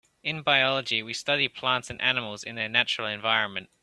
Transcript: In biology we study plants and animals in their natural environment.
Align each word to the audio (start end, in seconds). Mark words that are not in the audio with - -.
In 0.23 0.41
biology 0.41 1.03
we 1.03 1.13
study 1.13 1.47
plants 1.47 1.91
and 1.91 2.01
animals 2.01 2.43
in 2.43 2.55
their 2.55 2.67
natural 2.67 3.07
environment. 3.07 3.69